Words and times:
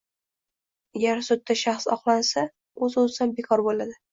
Agar 0.99 1.21
sudda 1.27 1.57
shaxs 1.61 1.87
oqlansa, 1.99 2.47
o‘z-o‘zidan 2.89 3.37
bekor 3.41 3.65
bo‘ladi. 3.71 3.97